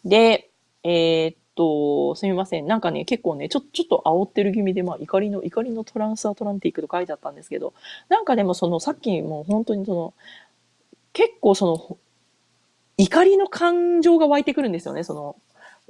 [0.04, 0.50] で、
[0.84, 2.66] えー、っと、すみません。
[2.66, 7.72] なんかね、結構ね、ちょ、ちょっと煽ってる気味で、まあ、怒りの、怒りのトランスアトランティックと書いてあったんですけど、
[8.08, 10.14] なんかでもその、さっきもう本当にその、
[11.12, 11.98] 結構その、
[13.02, 15.02] 怒りの感情が湧いてくるんですよね。
[15.02, 15.36] その、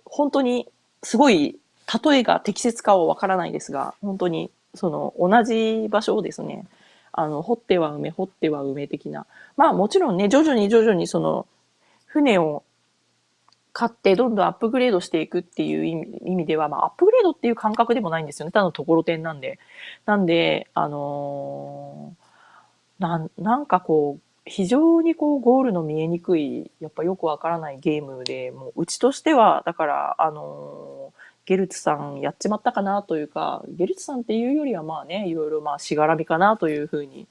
[0.06, 0.68] 本当に、
[1.02, 1.58] すごい、
[2.02, 6.66] 例えが適切かはわからないですが、本当に、その、同じ場所をですね、
[7.12, 9.26] あの、掘っては埋め、掘っては埋め的な。
[9.58, 11.46] まあもちろんね、徐々に徐々にその、
[12.06, 12.62] 船を
[13.74, 18.52] 買ってどんどんアップグレードしていくっていう意味では、まあアップグレードっていう感覚でもないんですよね。
[18.52, 19.58] ただのところてんなんで。
[20.06, 37.26] なんで、あのー、なん、なんかこう、非常にこうゴールの見えにくい、やっぱよくわからないゲームで、もううちとしては、だから、あのー、ゲルツさんやっちまったかなというか、ゲルツさんっていうよりはまあね、いろいろまあしがらみかなというふうに、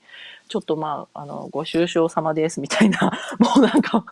[0.48, 4.06] ちょっとまあ、あの、ご愁傷様ですみたいな、 もうなんか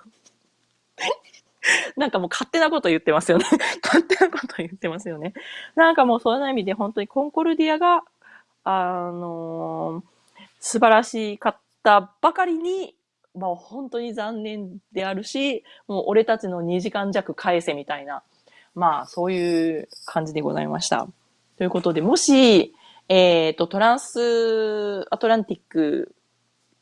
[1.95, 3.45] なんかもう勝手なこと言ってますよね
[3.83, 5.33] 勝手なこと言ってますよね。
[5.75, 8.03] なんかもうそういう意味で本当にコンコルディアが、
[8.63, 10.03] あのー、
[10.59, 12.95] 素晴らしかったたばかりに、
[13.33, 18.21] まあ本当に残念であるし、もう俺たちの2時間弱返せみたいな、
[18.75, 21.07] まあそういう感じでございました。
[21.57, 22.75] ということで、もし、
[23.07, 26.13] えっ、ー、と、トランスアトランティック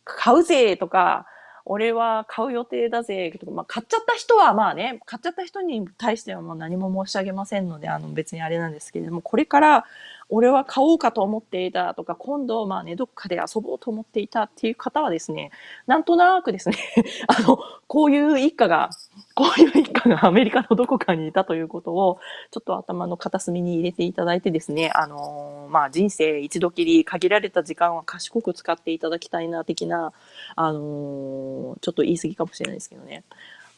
[0.03, 1.25] 買うぜとか、
[1.63, 9.85] 俺は買う予定だぜとか、まあ、買っちゃった人はまあね、買っちゃった人に対してはもう何も申し上げませんので、あの別にあれなんですけれども、これから
[10.29, 15.51] 俺は買おうかと思っていたとか、今度、まあね、どっかで遊ぼうと思っていたっていう方はですね、
[15.85, 16.75] なんとなくですね、
[17.27, 18.89] あの、こういう一家が、
[19.35, 22.19] こういう一家が アメリカのどこかにいたということを、
[22.51, 30.11] ちょっと頭の片隅に入れていただいてですね、あの、まあ人生一度きり限られた時間は賢く使っていただきたいな、的な、
[30.55, 33.23] あの、ちょっと言い過ぎかもしれないですけどね。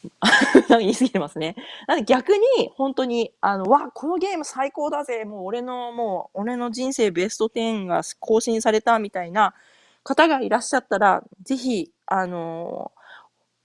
[0.68, 1.56] 言い過ぎてますね。
[1.86, 9.54] なんで逆に、本当に、あの、わ、このゲーム最高だぜ、もう俺の、もう、俺の人生ベスト10が更新されたみたいな
[10.02, 12.92] 方がいらっしゃったら、ぜひ、あの、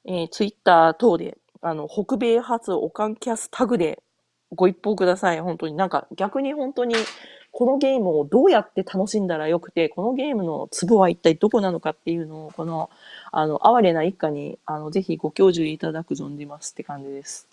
[0.05, 4.03] えー、ツイッター等で、あの、北米発オカンキャスタグで
[4.53, 5.41] ご一報ください。
[5.41, 5.73] 本当に。
[5.73, 6.95] なんか逆に本当に
[7.57, 12.89] このゲームをどうやって楽しんだらよくて、このゲームのツボは一体どこなのかっていうのを、この、
[13.31, 17.47] あの、哀れな一家に、あの、ぜひご教授いただく存じますって感じです。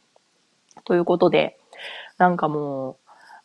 [0.83, 1.57] ということで、
[2.19, 2.97] なんかもう、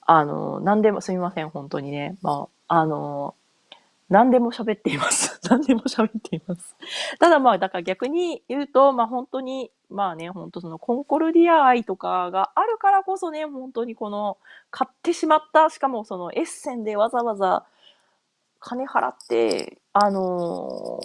[0.01, 2.17] あの、何でも、すみません、本当にね。
[2.23, 3.35] まあ、あの、
[4.09, 5.39] 何でも喋っています。
[5.49, 6.75] 何でも喋っています。
[7.19, 14.37] ただまあ、だから逆に言うと、まあ本当に、まあね、本当そのコンコルディア愛とかがあるからこそね、本当にこの
[14.71, 17.65] 買ってしまった、しかもそのエッセンでわざわざ
[18.59, 20.99] 金払って、あの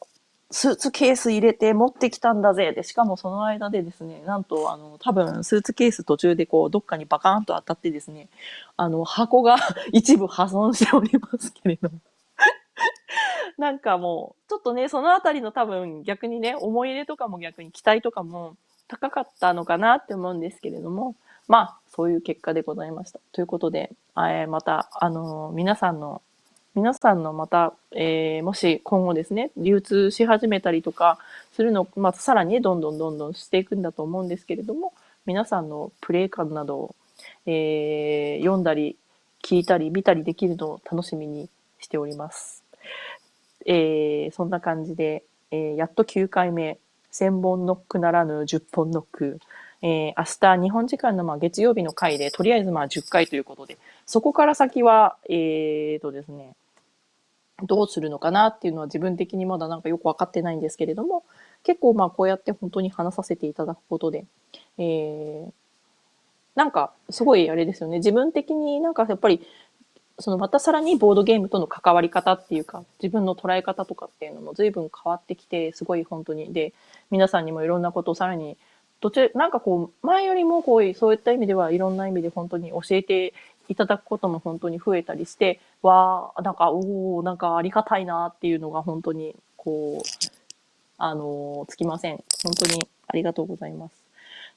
[0.00, 0.04] ー、
[0.50, 2.72] スーツケース入れて持ってきたんだぜ。
[2.72, 8.28] で、しかもその間でですね、なんと、あの、多分、スーツケース途中でこう、どっかにバカーンと当たってですね、
[8.76, 9.56] あの、箱が
[9.92, 11.98] 一部破損しておりますけれども。
[13.58, 18.56] なんかもう、ちょっとね、そのあたりの多分逆にね、思い入れとかも逆に期待とかも
[18.88, 21.14] 高かったのかなって思うんですけれども、
[21.46, 23.20] まあ、そういう結果でございました。
[23.32, 26.22] ということで、えー、また、あのー、皆さんの、
[26.74, 31.18] 皆さんのまた、えー、もし今後ですね、流通し始めたりとか
[31.52, 34.92] するの、またさらに、どんどんどんどんしていくんだと思うんですけれども、
[35.26, 36.94] 皆さんのプレイ感などを、
[37.46, 38.96] えー、読んだり、
[39.42, 42.63] 聞いたり、見たりできるのを楽しみにしております。
[43.64, 46.78] えー、そんな感じで、えー、やっと9回目、
[47.12, 49.38] 1000本ノックならぬ10本ノック、
[49.82, 56.54] えー、明日日本時間のまあ月曜日の回で、とりあえずまあ10回ということで、そこから先は、えーとですね、
[57.62, 61.24] どうするのかなっていうのは自分的にまだなんかよくわかってないんですけれども、
[61.62, 64.24] 結構まあこうやって本当に話させていただくことで、
[64.78, 65.52] えー、
[66.54, 67.98] なんかすごいあれですよね。
[67.98, 69.46] 自分的になんかやっぱり
[70.18, 76.52] そのまたさらにボードゲームとの関わり方っていうか、自分の捉え方とかっていうのも随分変わってきて、すごい本当に。
[76.52, 76.72] で、
[77.10, 78.56] 皆さんにもいろんなことをさらに、
[79.00, 83.34] 途中、なんかこう、前よりもこう、そういった意味ではいろんな意味で本当に教えて
[83.68, 90.34] いただくことも本当に増えたりして、わあ、なんか、おおなんかありがたいなっていうのが本当に、こう、
[90.96, 92.22] あのつきません。
[92.44, 94.03] 本当にありがとうございます。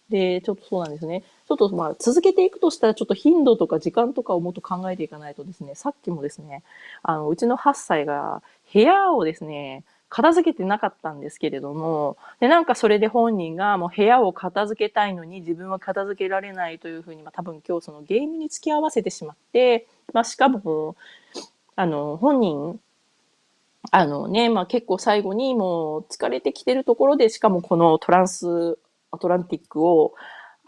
[0.09, 1.23] で、ちょっとそうなんですね。
[1.47, 6.63] ちょっとまあ続けていくとしたらちょっと頻度とか時間とかをもっと考えていかないとですね、さっきもですね、
[7.03, 8.41] あの、うちの8歳が
[8.73, 20.95] 部屋をですね、片付けてなかったんですけれども、で、なんかそれで本人がもう部屋を片付けたいのに自分は片付けられないというふうに、まあ多分今日そのゲームに付き合わせてしまって、まあしかも、
[21.75, 22.79] あの、本人、
[23.91, 28.77] あのね、まあ結構最後にもう疲れてきてるところで、しかもこのトランス
[29.17, 30.13] アトランティックを、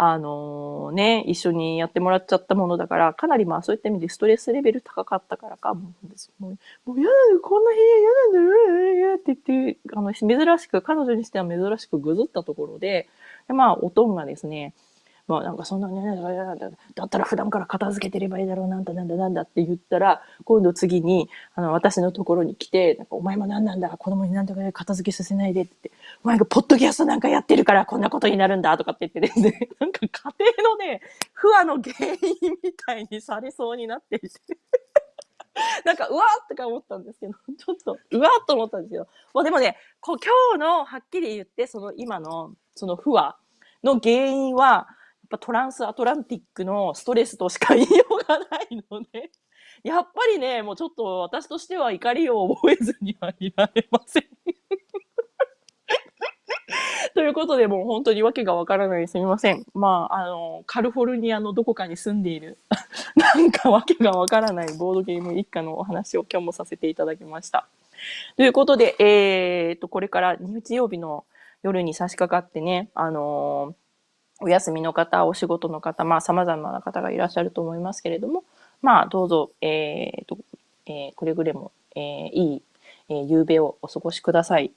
[0.02, 13.10] あのね、一緒にやってもらっちゃったものだから、かなりまあそういった意味でストレスレベル高かったからか、もう、もう、もう嫌だこんな部屋嫌なんだって言って、あの、珍しく、彼女にしては珍しくぐずったところで、
[13.50, 14.74] でまあ、おとんがですね、
[15.30, 16.02] まあなんかそんなね、
[16.96, 25.92] だったら普段から片付けてればいいだろう、なんだなんだなんだって言ったら、今度次に、あの、私のところに来て、なんかお前も何なんだ、子供になんとか片付けさせないでって、
[26.24, 31.02] お前がポッドキャストなんかやってるからこんなことになるんだとかって言ってですね、 なんか家庭のね、
[31.34, 34.30] 不和の原因みたいにされそうになっていて。
[35.86, 43.38] なんか、うわーとか思ったんですけど、ちょっと、うわーと思ったんですけど、もうでもね、こう今日のはっきり言って、その今の、その不和
[43.84, 44.88] の原因は、
[45.30, 49.32] ぱトランスアトランティックのストレスとしか言いようがないので、
[49.84, 54.24] やっぱりね、もうちょっと私としては怒りを覚えずにはいられません。
[57.16, 59.66] ということで、もう本当にわけがわからないすみません。
[59.74, 62.58] まあ、あの、カリフォルニアのどこかに住んでいる、
[63.16, 67.68] なんかわけがわからないボードゲーム一家のお話を今日もさせていただきました。
[68.38, 71.26] ということで、えー、っと、これから日曜日の
[71.64, 73.76] 夜に差し掛かってね、あの
[74.40, 78.44] お休みの方、お仕事の方、まあ様々な方がいらっしゃると思いますけれども、
[78.82, 80.38] まあどうぞ、えー、と、
[80.86, 82.62] えー、くれぐれも、えー、いい、
[83.10, 84.72] えー、夕べをお過ごしください。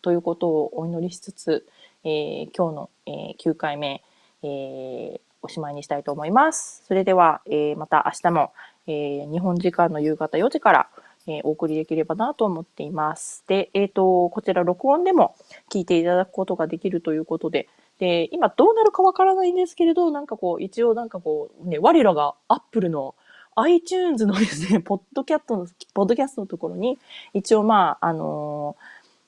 [0.00, 1.66] ということをお祈りしつつ、
[2.04, 4.02] えー、今日の、えー、9回目、
[4.42, 6.82] えー、おしまいにしたいと思います。
[6.86, 8.52] それでは、えー、また明日も、
[8.86, 10.88] えー、日本時間の夕方4時から、
[11.26, 13.44] えー、お送りできればなと思っています。
[13.46, 15.36] で、えっ、ー、と、こちら録音でも
[15.70, 17.68] 聞いていただくことができるということで、
[17.98, 23.14] で、今どうなるかわからないんですけれど、なんかこう、一応なんかこう、ね、我らがアップルの
[23.56, 26.98] iTunes のですね、ポッドキャストの、ポッドキャストのところに、
[27.34, 28.84] 一応まあ、あのー、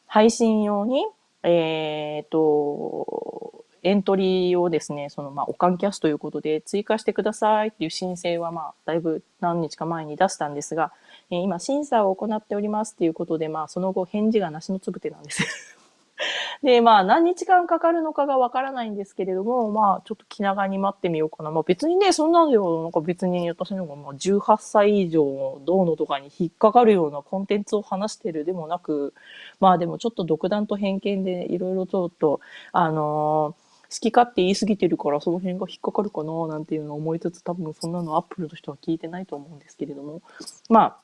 [0.06, 1.04] 配信用に、
[1.42, 10.92] えっ、ー、と、エントリーをですね、そのまあ、オカンキャスということで追加してくださいっていう申請はまあ、だいぶ何日か前に出したんですが、
[11.30, 15.78] えー、今審査を行っておりますっていうことで、まあ、その後返事がなしのつぶてなんです
[16.62, 21.50] で、まあ、何日間かかるのかがわからないんですけれども、まあ、ちょっと気長に待ってみようかな。
[21.50, 29.14] まあ、別にね、そんなんでよ、なんか別に私の方が、まあ、18歳以上、どうのとかに引っかかるようなコンテンツを話してるでもなく、
[29.58, 32.40] まあ、でもちょっと独断と偏見でいろいろちょっと、
[32.72, 40.22] あのー好き勝手言い過ぎてるからその辺が引っかかるかななんていうのを思いつつ多分そんなのアップルとしては聞いてないと思うんですけれども
[40.68, 40.96] まあ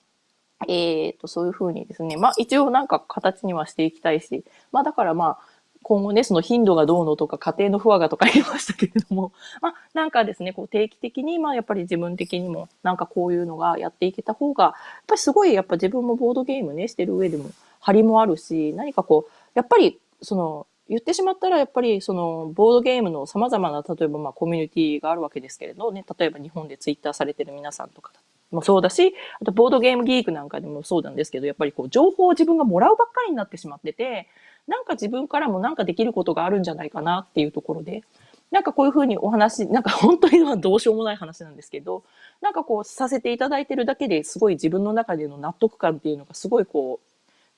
[0.69, 5.57] えっ、ー、と、そういうふうにですね、まあ一応なんか形にはしていきたいし、まあだからまあ、
[5.89, 9.31] 今後ね、その頻度がどうのとか、家庭の不和がとか言いましたけれども、
[9.63, 14.73] まあ、なんかですね、こう定期的に、まあ、やっぱり自分的にも、なんかこういうのがやっていけた方が、やっ
[15.07, 28.13] ぱりすごい、やっぱ自分もボードゲームね、してる上でも、張りもあるし、何かこう、やっぱり、その、言ってしまったら、やっぱり、その、ボードゲームの様々な、例えば、まあ、コミュニティがあるわけですけれどね、例えば日本でツイッターされてる皆さんとか
[28.51, 34.29] もそうだし、あとボードゲームギークなんかでもそうなんですけど、やっぱりこう情報を自分がもらうばっかりになってしまってて、
[34.67, 38.03] なんか自分からもなんかできることがあるんじゃないかなっていうところで、
[38.51, 42.05] なんかこういうふうにお話、なんか本当にはどうしようもない話なんですけど、
[42.41, 47.07] なんかこうさせていただいてるだけですごい自分の中での納得感っていうのがすごいこう、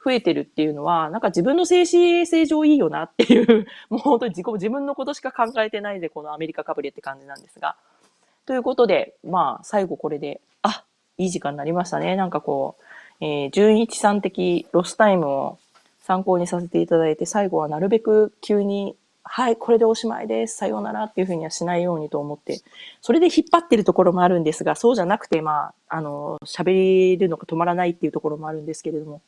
[0.03, 7.77] 増えてるっていうのは、なんか自分の精神衛生上いいよなっていう、もう本当に自己、自分のことしか考えてないで、このアメリカかぶれって感じなんですが。
[8.49, 10.83] ということで、まあ、最後これで、あ、
[11.19, 12.17] いい時間になりましたね。
[12.17, 12.79] なんかこ
[13.21, 15.59] う、えー、純一さん的ロスタイムを
[16.01, 20.57] 参考にさせていただいて、最後はなるべく急に、はい、これでおしまいです。
[20.57, 22.63] さようならっていうふうにはしないようにと思って、
[23.03, 29.21] それで引っ張ってるところもあるんですが、そうじゃなくて、まあ、あの、喋るのが止まらないっていうところもあるんですけれども、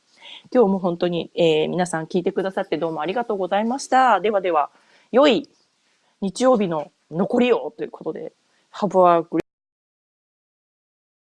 [0.50, 4.22] 今日も本当に、えー、皆さん聞いてくださってどうもありがとうございました。
[4.22, 4.70] ではでは、
[5.12, 5.46] 良い
[6.22, 8.32] 日曜日の残りをということで、
[8.70, 9.40] Hamburg